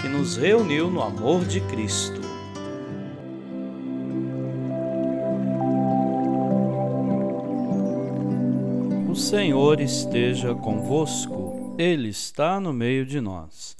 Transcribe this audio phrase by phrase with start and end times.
[0.00, 2.20] que nos reuniu no amor de Cristo.
[9.08, 13.76] O Senhor esteja convosco, Ele está no meio de nós.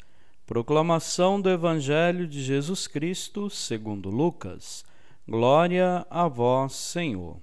[0.47, 4.85] Proclamação do Evangelho de Jesus Cristo, segundo Lucas.
[5.29, 7.37] Glória a vós, Senhor.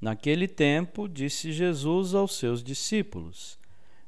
[0.00, 3.58] Naquele tempo, disse Jesus aos seus discípulos: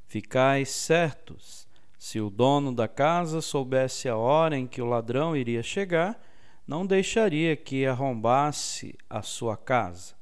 [0.09, 1.64] Ficais certos
[2.05, 6.23] se o dono da casa soubesse a hora em que o ladrão iria chegar,
[6.67, 10.15] não deixaria que arrombasse a sua casa.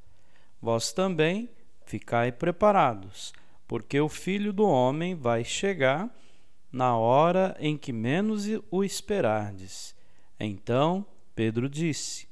[0.61, 1.51] Vós também
[1.85, 3.33] ficai preparados,
[3.67, 6.09] porque o filho do homem vai chegar
[6.71, 9.93] na hora em que menos o esperardes.
[10.39, 12.29] Então Pedro disse: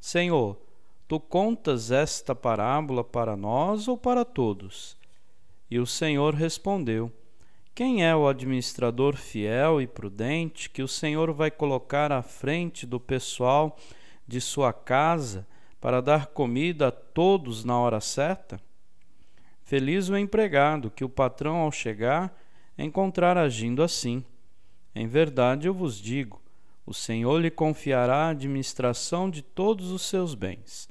[0.00, 0.58] Senhor,
[1.06, 4.96] tu contas esta parábola para nós ou para todos?
[5.70, 7.12] E o Senhor respondeu:
[7.76, 12.98] quem é o administrador fiel e prudente que o Senhor vai colocar à frente do
[12.98, 13.76] pessoal
[14.26, 15.46] de sua casa
[15.78, 18.58] para dar comida a todos na hora certa?
[19.62, 22.34] Feliz o empregado que o patrão, ao chegar,
[22.78, 24.24] encontrar agindo assim.
[24.94, 26.40] Em verdade eu vos digo:
[26.86, 30.88] o Senhor lhe confiará a administração de todos os seus bens.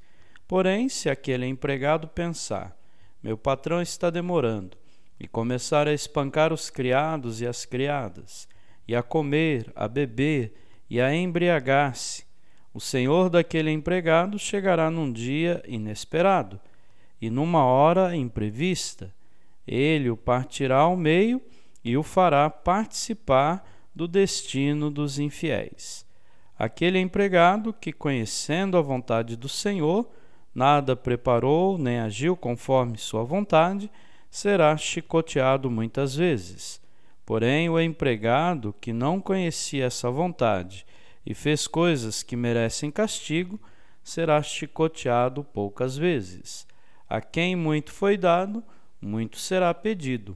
[0.47, 2.77] Porém, se aquele empregado pensar:
[3.23, 4.77] meu patrão está demorando,
[5.19, 8.47] e começar a espancar os criados e as criadas,
[8.87, 10.53] e a comer, a beber
[10.89, 12.25] e a embriagar-se.
[12.73, 16.59] O senhor daquele empregado chegará num dia inesperado
[17.21, 19.13] e numa hora imprevista.
[19.65, 21.41] Ele o partirá ao meio
[21.83, 23.65] e o fará participar
[23.95, 26.05] do destino dos infiéis.
[26.57, 30.09] Aquele empregado que, conhecendo a vontade do Senhor,
[30.53, 33.89] nada preparou nem agiu conforme sua vontade,
[34.35, 36.81] será chicoteado muitas vezes.
[37.25, 40.85] Porém, o empregado que não conhecia essa vontade
[41.25, 43.57] e fez coisas que merecem castigo,
[44.03, 46.67] será chicoteado poucas vezes.
[47.07, 48.61] A quem muito foi dado,
[48.99, 50.35] muito será pedido.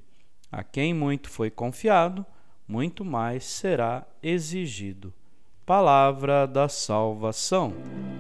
[0.50, 2.26] A quem muito foi confiado,
[2.66, 5.14] muito mais será exigido.
[5.66, 7.74] Palavra da salvação.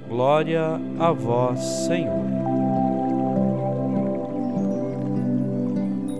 [0.10, 2.39] Glória a vós, Senhor.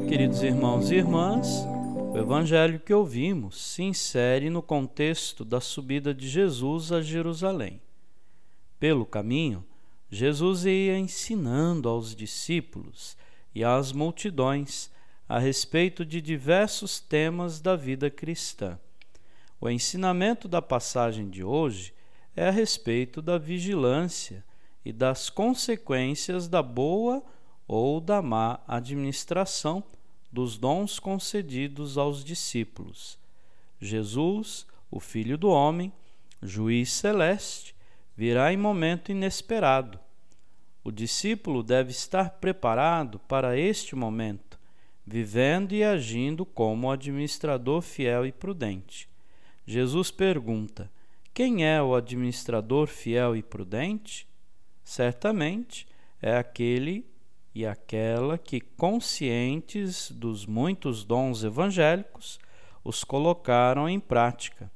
[0.10, 1.68] Queridos irmãos e irmãs,
[2.12, 7.80] o evangelho que ouvimos se insere no contexto da subida de Jesus a Jerusalém.
[8.80, 9.64] Pelo caminho,
[10.10, 13.16] Jesus ia ensinando aos discípulos
[13.54, 14.90] e às multidões
[15.28, 18.80] a respeito de diversos temas da vida cristã.
[19.62, 21.94] O ensinamento da passagem de hoje
[22.36, 24.44] é a respeito da vigilância
[24.84, 27.24] e das consequências da boa
[27.68, 29.84] ou da má administração
[30.32, 33.18] dos dons concedidos aos discípulos.
[33.80, 35.92] Jesus, o Filho do Homem,
[36.42, 37.76] juiz celeste,
[38.16, 40.00] virá em momento inesperado.
[40.84, 44.60] O discípulo deve estar preparado para este momento,
[45.06, 49.10] vivendo e agindo como administrador fiel e prudente.
[49.66, 50.92] Jesus pergunta:
[51.34, 54.28] Quem é o administrador fiel e prudente?
[54.84, 55.88] Certamente
[56.22, 57.06] é aquele
[57.54, 62.40] e aquela que, conscientes dos muitos dons evangélicos,
[62.84, 64.72] os colocaram em prática,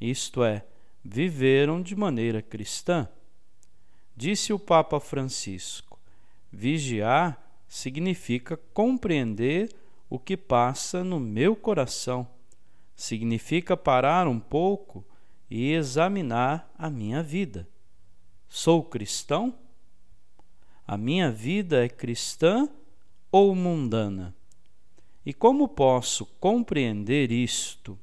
[0.00, 0.64] isto é,
[1.04, 3.08] viveram de maneira cristã.
[4.16, 5.98] Disse o Papa Francisco:
[6.50, 9.74] vigiar significa compreender
[10.08, 12.26] o que passa no meu coração,
[12.94, 15.04] significa parar um pouco
[15.50, 17.68] e examinar a minha vida.
[18.48, 19.56] Sou cristão?
[20.88, 22.68] A minha vida é cristã
[23.32, 24.32] ou mundana?
[25.24, 27.98] E como posso compreender isto?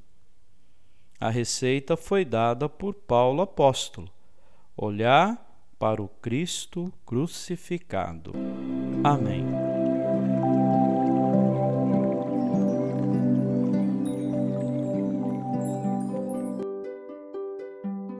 [1.18, 4.10] A receita foi dada por Paulo apóstolo:
[4.76, 5.40] olhar
[5.78, 8.34] para o Cristo crucificado.
[9.02, 9.46] Amém.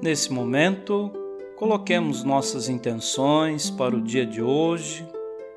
[0.00, 1.23] Nesse momento,
[1.56, 5.06] Coloquemos nossas intenções para o dia de hoje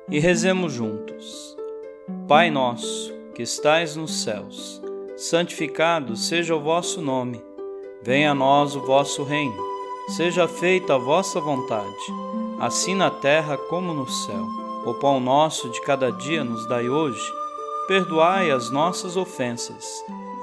[0.08, 1.56] e rezemos juntos.
[2.28, 4.80] Pai nosso, que estais nos céus,
[5.16, 7.42] santificado seja o vosso nome.
[8.00, 9.60] Venha a nós o vosso reino.
[10.16, 12.12] Seja feita a vossa vontade,
[12.60, 14.46] assim na terra como no céu.
[14.86, 17.20] O pão nosso de cada dia nos dai hoje.
[17.88, 19.84] Perdoai as nossas ofensas,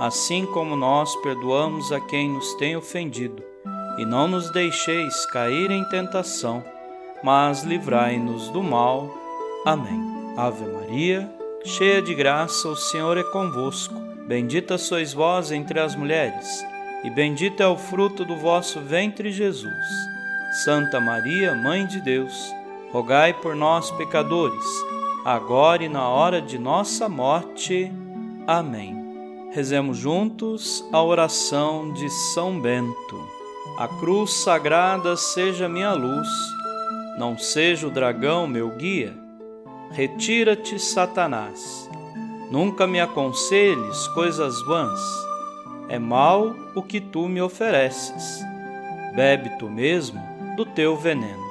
[0.02, 3.55] assim como nós perdoamos a quem nos tem ofendido.
[3.98, 6.64] E não nos deixeis cair em tentação,
[7.24, 9.10] mas livrai-nos do mal.
[9.66, 10.34] Amém.
[10.38, 11.30] Ave Maria,
[11.64, 13.96] cheia de graça, o Senhor é convosco.
[14.28, 16.66] Bendita sois vós entre as mulheres
[17.06, 19.86] e bendito é o fruto do vosso ventre, Jesus.
[20.64, 22.52] Santa Maria, Mãe de Deus,
[22.92, 24.66] rogai por nós, pecadores,
[25.24, 27.92] agora e na hora de nossa morte.
[28.48, 29.50] Amém.
[29.52, 33.35] Rezemos juntos a oração de São Bento.
[33.78, 36.28] A cruz sagrada seja minha luz,
[37.18, 39.14] não seja o dragão meu guia.
[39.92, 41.90] Retira-te, Satanás.
[42.52, 45.26] Nunca me aconselhes coisas vãs
[45.88, 48.44] é mal o que tu me ofereces.
[49.16, 50.22] Bebe tu mesmo
[50.56, 51.46] do teu veneno.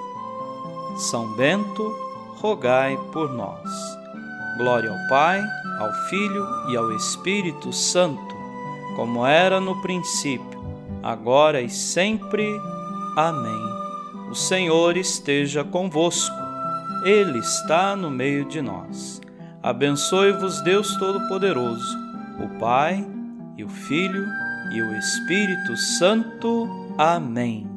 [0.97, 1.95] São Bento,
[2.41, 3.71] rogai por nós.
[4.59, 5.41] Glória ao Pai,
[5.79, 8.35] ao Filho e ao Espírito Santo,
[8.97, 10.61] como era no princípio,
[11.05, 12.49] agora e sempre.
[13.15, 13.75] Amém.
[14.31, 16.35] O Senhor esteja convosco,
[17.05, 19.21] Ele está no meio de nós.
[19.63, 21.97] Abençoe-vos, Deus Todo-Poderoso,
[22.43, 23.07] o Pai
[23.57, 24.27] e o Filho
[24.73, 26.69] e o Espírito Santo.
[26.99, 27.74] Amém.